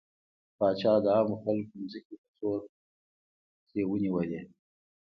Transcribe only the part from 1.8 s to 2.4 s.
ځمکې په